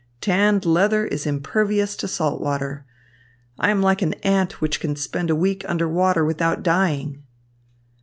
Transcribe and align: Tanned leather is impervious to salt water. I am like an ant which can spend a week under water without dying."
Tanned 0.19 0.65
leather 0.65 1.05
is 1.05 1.27
impervious 1.27 1.95
to 1.97 2.07
salt 2.07 2.41
water. 2.41 2.87
I 3.59 3.69
am 3.69 3.83
like 3.83 4.01
an 4.01 4.13
ant 4.25 4.59
which 4.59 4.79
can 4.79 4.95
spend 4.95 5.29
a 5.29 5.35
week 5.35 5.63
under 5.67 5.87
water 5.87 6.25
without 6.25 6.63
dying." 6.63 7.21